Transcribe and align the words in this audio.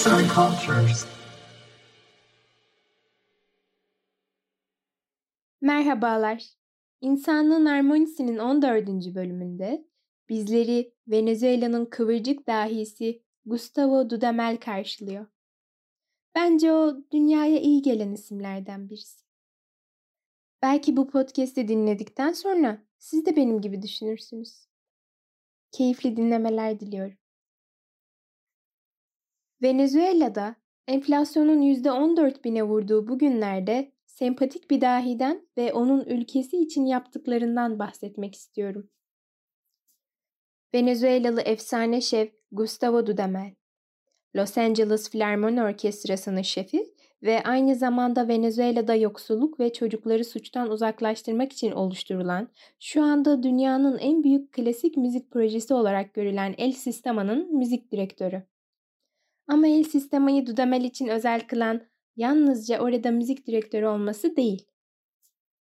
Arts 0.00 0.12
and 0.12 0.30
Cultures. 0.30 1.06
Merhabalar. 5.60 6.44
İnsanlığın 7.00 7.66
Harmonisi'nin 7.66 8.38
14. 8.38 8.88
bölümünde 9.14 9.84
bizleri 10.28 10.94
Venezuela'nın 11.08 11.84
kıvırcık 11.84 12.46
dahisi 12.46 13.22
Gustavo 13.46 14.10
Dudamel 14.10 14.56
karşılıyor. 14.56 15.26
Bence 16.34 16.72
o 16.72 16.96
dünyaya 17.12 17.60
iyi 17.60 17.82
gelen 17.82 18.12
isimlerden 18.12 18.90
birisi. 18.90 19.24
Belki 20.62 20.96
bu 20.96 21.10
podcast'i 21.10 21.68
dinledikten 21.68 22.32
sonra 22.32 22.82
siz 22.98 23.26
de 23.26 23.36
benim 23.36 23.60
gibi 23.60 23.82
düşünürsünüz. 23.82 24.66
Keyifli 25.72 26.16
dinlemeler 26.16 26.80
diliyorum. 26.80 27.19
Venezuela'da 29.62 30.56
enflasyonun 30.88 31.62
%14 31.62 32.44
bine 32.44 32.62
vurduğu 32.62 33.08
bu 33.08 33.18
günlerde 33.18 33.92
sempatik 34.06 34.70
bir 34.70 34.80
dahiden 34.80 35.48
ve 35.56 35.72
onun 35.72 36.04
ülkesi 36.04 36.56
için 36.56 36.86
yaptıklarından 36.86 37.78
bahsetmek 37.78 38.34
istiyorum. 38.34 38.90
Venezuelalı 40.74 41.40
efsane 41.40 42.00
şef 42.00 42.32
Gustavo 42.52 43.06
Dudamel, 43.06 43.54
Los 44.36 44.58
Angeles 44.58 45.10
Filarmoni 45.10 45.62
Orkestrası'nın 45.62 46.42
şefi 46.42 46.94
ve 47.22 47.42
aynı 47.42 47.74
zamanda 47.74 48.28
Venezuela'da 48.28 48.94
yoksulluk 48.94 49.60
ve 49.60 49.72
çocukları 49.72 50.24
suçtan 50.24 50.70
uzaklaştırmak 50.70 51.52
için 51.52 51.72
oluşturulan, 51.72 52.48
şu 52.78 53.02
anda 53.02 53.42
dünyanın 53.42 53.98
en 53.98 54.22
büyük 54.22 54.52
klasik 54.52 54.96
müzik 54.96 55.30
projesi 55.30 55.74
olarak 55.74 56.14
görülen 56.14 56.54
El 56.58 56.72
Sistema'nın 56.72 57.56
müzik 57.56 57.92
direktörü. 57.92 58.42
Ama 59.50 59.66
El 59.66 59.82
Sistema'yı 59.82 60.46
Dudamel 60.46 60.84
için 60.84 61.06
özel 61.06 61.40
kılan 61.40 61.82
yalnızca 62.16 62.80
orada 62.80 63.10
müzik 63.10 63.46
direktörü 63.46 63.86
olması 63.86 64.36
değil. 64.36 64.66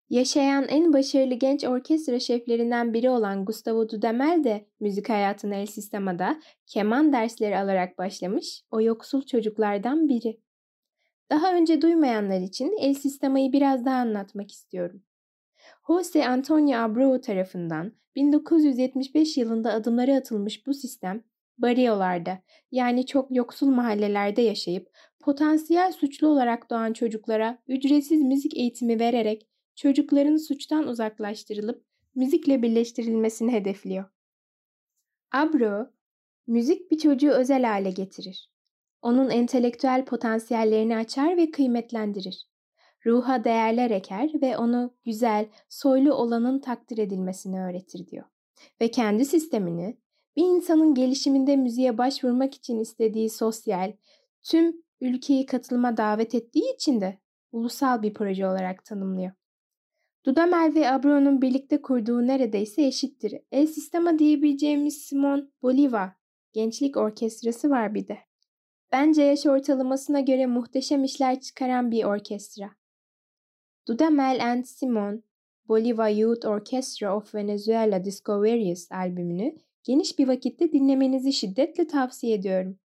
Yaşayan 0.09 0.67
en 0.67 0.94
başarılı 0.94 1.33
genç 1.33 1.64
orkestra 1.64 2.19
şeflerinden 2.19 2.94
biri 2.94 3.09
olan 3.09 3.45
Gustavo 3.45 3.89
Dudamel 3.89 4.44
de 4.44 4.67
müzik 4.80 5.09
hayatına 5.09 5.56
El 5.56 5.66
Sistema'da 5.66 6.41
keman 6.66 7.13
dersleri 7.13 7.58
alarak 7.58 7.97
başlamış 7.97 8.61
o 8.72 8.81
yoksul 8.81 9.22
çocuklardan 9.22 10.09
biri. 10.09 10.39
Daha 11.31 11.53
önce 11.53 11.81
duymayanlar 11.81 12.41
için 12.41 12.78
El 12.81 12.94
Sistema'yı 12.94 13.53
biraz 13.53 13.86
daha 13.86 13.97
anlatmak 13.97 14.52
istiyorum. 14.52 15.03
Jose 15.88 16.28
Antonio 16.28 16.78
Abreu 16.78 17.22
tarafından 17.22 17.94
1975 18.16 19.38
yılında 19.38 19.73
adımları 19.73 20.13
atılmış 20.16 20.67
bu 20.67 20.73
sistem, 20.73 21.23
bariolarda 21.57 22.39
yani 22.71 23.05
çok 23.05 23.35
yoksul 23.35 23.67
mahallelerde 23.67 24.41
yaşayıp 24.41 24.89
potansiyel 25.19 25.91
suçlu 25.91 26.27
olarak 26.27 26.69
doğan 26.69 26.93
çocuklara 26.93 27.57
ücretsiz 27.67 28.21
müzik 28.21 28.57
eğitimi 28.57 28.99
vererek 28.99 29.47
çocukların 29.75 30.37
suçtan 30.37 30.87
uzaklaştırılıp 30.87 31.85
müzikle 32.15 32.61
birleştirilmesini 32.61 33.51
hedefliyor. 33.51 34.05
Abreu, 35.31 35.87
müzik 36.47 36.91
bir 36.91 36.97
çocuğu 36.97 37.31
özel 37.31 37.63
hale 37.63 37.91
getirir. 37.91 38.51
Onun 39.01 39.29
entelektüel 39.29 40.05
potansiyellerini 40.05 40.97
açar 40.97 41.37
ve 41.37 41.51
kıymetlendirir. 41.51 42.47
Ruha 43.05 43.43
değerler 43.43 43.91
eker 43.91 44.31
ve 44.41 44.57
onu 44.57 44.93
güzel, 45.05 45.49
soylu 45.69 46.13
olanın 46.13 46.59
takdir 46.59 46.97
edilmesini 46.97 47.61
öğretir 47.61 48.07
diyor. 48.07 48.25
Ve 48.81 48.91
kendi 48.91 49.25
sistemini 49.25 49.97
bir 50.36 50.44
insanın 50.44 50.94
gelişiminde 50.94 51.55
müziğe 51.55 51.97
başvurmak 51.97 52.53
için 52.53 52.80
istediği 52.80 53.30
sosyal, 53.30 53.94
tüm 54.44 54.83
ülkeyi 55.02 55.45
katılıma 55.45 55.97
davet 55.97 56.36
ettiği 56.36 56.73
için 56.73 57.02
de 57.02 57.19
ulusal 57.51 58.01
bir 58.01 58.13
proje 58.13 58.47
olarak 58.47 58.85
tanımlıyor. 58.85 59.31
Dudamel 60.25 60.72
ve 60.75 60.91
Abreu'nun 60.91 61.41
birlikte 61.41 61.81
kurduğu 61.81 62.28
neredeyse 62.28 62.85
eşittir. 62.85 63.34
El 63.51 63.68
Sistema 63.68 64.19
diyebileceğimiz 64.19 64.97
Simon 64.97 65.51
Bolivar 65.62 66.09
gençlik 66.53 66.97
orkestrası 66.97 67.69
var 67.69 67.94
bir 67.94 68.07
de. 68.07 68.18
Bence 68.91 69.24
yaş 69.24 69.45
ortalamasına 69.45 70.19
göre 70.19 70.45
muhteşem 70.45 71.03
işler 71.03 71.40
çıkaran 71.40 71.91
bir 71.91 72.03
orkestra. 72.03 72.69
Dudamel 73.88 74.51
and 74.51 74.63
Simon 74.63 75.24
Bolivar 75.68 76.09
Youth 76.09 76.47
Orchestra 76.47 77.18
of 77.18 77.35
Venezuela 77.35 78.06
Discoveries 78.06 78.91
albümünü 78.91 79.56
geniş 79.85 80.19
bir 80.19 80.28
vakitte 80.28 80.72
dinlemenizi 80.72 81.34
şiddetle 81.34 81.88
tavsiye 81.88 82.35
ediyorum. 82.35 82.79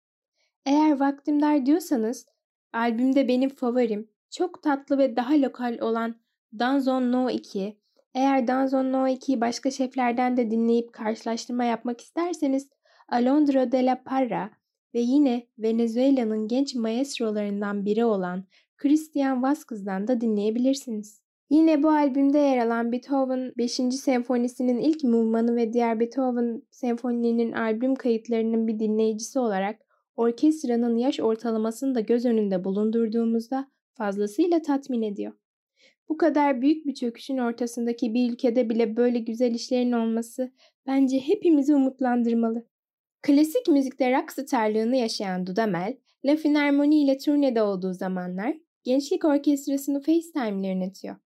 Eğer 0.67 1.01
vaktim 1.01 1.43
dar 1.43 1.67
diyorsanız, 1.67 2.27
albümde 2.73 3.29
benim 3.29 3.51
favorim, 3.51 4.11
çok 4.31 4.63
tatlı 4.63 4.99
ve 4.99 5.17
daha 5.17 5.35
lokal 5.35 5.79
olan 5.81 6.15
Danzon 6.59 7.13
No 7.13 7.31
2. 7.31 7.77
Eğer 8.15 8.47
Danzon 8.47 8.93
No 8.93 9.09
2'yi 9.09 9.41
başka 9.41 9.71
şeflerden 9.71 10.37
de 10.37 10.51
dinleyip 10.51 10.93
karşılaştırma 10.93 11.65
yapmak 11.65 12.01
isterseniz 12.01 12.69
Alondra 13.09 13.73
de 13.73 13.87
la 13.87 14.03
Parra 14.03 14.51
ve 14.95 15.01
yine 15.01 15.47
Venezuela'nın 15.59 16.49
genç 16.49 16.75
maestrolarından 16.75 17.85
biri 17.85 18.05
olan 18.05 18.45
Christian 18.77 19.43
Vasquez'dan 19.43 20.09
da 20.09 20.21
dinleyebilirsiniz. 20.21 21.21
Yine 21.51 21.83
bu 21.83 21.91
albümde 21.91 22.39
yer 22.39 22.67
alan 22.67 22.93
Beethoven 22.93 23.53
5. 23.59 23.73
senfonisinin 23.75 24.79
ilk 24.79 25.05
movmanı 25.05 25.57
ve 25.57 25.73
diğer 25.73 26.01
Beethoven 26.01 26.63
senfonilerinin 26.71 27.53
albüm 27.53 27.95
kayıtlarının 27.95 28.67
bir 28.67 28.79
dinleyicisi 28.79 29.39
olarak 29.39 29.81
orkestranın 30.17 30.97
yaş 30.97 31.21
ortalamasını 31.21 31.95
da 31.95 32.01
göz 32.01 32.25
önünde 32.25 32.65
bulundurduğumuzda 32.65 33.71
fazlasıyla 33.93 34.63
tatmin 34.63 35.03
ediyor. 35.03 35.33
Bu 36.09 36.17
kadar 36.17 36.63
büyük 36.63 36.87
bir 36.87 36.95
çöküşün 36.95 37.39
ortasındaki 37.39 38.15
bir 38.15 38.33
ülkede 38.33 38.71
bile 38.71 38.97
böyle 38.97 39.19
güzel 39.19 39.55
işlerin 39.55 39.93
olması 39.93 40.53
bence 40.87 41.21
hepimizi 41.21 41.75
umutlandırmalı. 41.75 42.67
Klasik 43.23 43.69
müzikte 43.69 44.19
rock 44.19 44.33
starlığını 44.33 44.97
yaşayan 44.97 45.47
Dudamel, 45.47 45.97
La 46.25 46.37
Philharmonie 46.37 47.05
ile 47.05 47.19
turnede 47.19 47.63
olduğu 47.63 47.93
zamanlar 47.93 48.57
gençlik 48.85 49.25
orkestrasını 49.25 50.01
FaceTime'le 50.01 50.69
yönetiyor. 50.69 51.17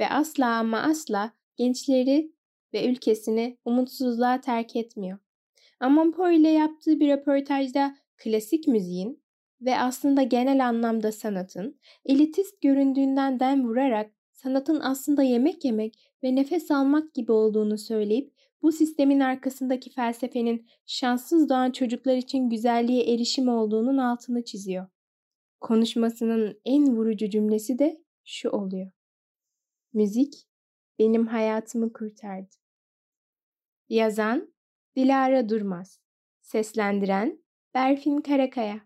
Ve 0.00 0.08
asla 0.08 0.46
ama 0.46 0.78
asla 0.78 1.32
gençleri 1.56 2.32
ve 2.74 2.86
ülkesini 2.90 3.58
umutsuzluğa 3.64 4.40
terk 4.40 4.76
etmiyor. 4.76 5.18
Amanpour 5.80 6.30
ile 6.30 6.48
yaptığı 6.48 7.00
bir 7.00 7.08
röportajda 7.08 7.96
klasik 8.16 8.68
müziğin 8.68 9.22
ve 9.60 9.78
aslında 9.78 10.22
genel 10.22 10.68
anlamda 10.68 11.12
sanatın 11.12 11.80
elitist 12.04 12.60
göründüğünden 12.60 13.40
dem 13.40 13.68
vurarak 13.68 14.10
sanatın 14.32 14.80
aslında 14.80 15.22
yemek 15.22 15.64
yemek 15.64 15.94
ve 16.22 16.36
nefes 16.36 16.70
almak 16.70 17.14
gibi 17.14 17.32
olduğunu 17.32 17.78
söyleyip 17.78 18.32
bu 18.62 18.72
sistemin 18.72 19.20
arkasındaki 19.20 19.90
felsefenin 19.90 20.66
şanssız 20.86 21.48
doğan 21.48 21.70
çocuklar 21.70 22.16
için 22.16 22.50
güzelliğe 22.50 23.14
erişim 23.14 23.48
olduğunun 23.48 23.98
altını 23.98 24.44
çiziyor. 24.44 24.86
Konuşmasının 25.60 26.60
en 26.64 26.96
vurucu 26.96 27.30
cümlesi 27.30 27.78
de 27.78 28.02
şu 28.24 28.50
oluyor. 28.50 28.90
Müzik 29.92 30.48
benim 30.98 31.26
hayatımı 31.26 31.92
kurtardı. 31.92 32.54
Yazan 33.88 34.54
Dilara 34.96 35.48
Durmaz 35.48 36.00
Seslendiren 36.40 37.44
Berfin 37.74 38.20
Karakaya 38.20 38.80